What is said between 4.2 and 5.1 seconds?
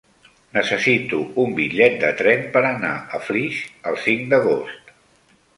d'agost.